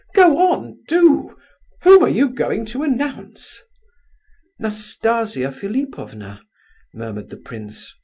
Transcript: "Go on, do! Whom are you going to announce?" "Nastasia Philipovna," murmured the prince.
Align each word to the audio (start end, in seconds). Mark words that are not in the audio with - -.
"Go 0.15 0.39
on, 0.51 0.79
do! 0.87 1.37
Whom 1.83 2.01
are 2.01 2.09
you 2.09 2.29
going 2.31 2.65
to 2.65 2.81
announce?" 2.81 3.61
"Nastasia 4.57 5.51
Philipovna," 5.51 6.41
murmured 6.91 7.29
the 7.29 7.37
prince. 7.37 7.93